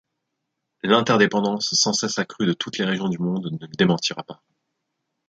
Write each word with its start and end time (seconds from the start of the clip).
L'interdépendance 0.81 1.75
sans 1.75 1.93
cesse 1.93 2.17
accrue 2.17 2.47
de 2.47 2.53
toutes 2.53 2.79
les 2.79 2.85
régions 2.85 3.07
du 3.07 3.19
monde 3.19 3.51
ne 3.51 3.67
le 3.67 3.75
démentira 3.77 4.23
pas. 4.23 4.41